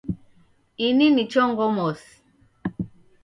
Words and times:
Ini 0.87 1.07
ni 1.15 1.23
chongo 1.31 1.65
mosi 1.75 2.13